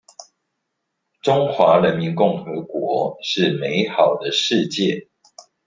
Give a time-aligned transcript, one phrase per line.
[1.21, 5.07] 中華人民共和國是美好的世界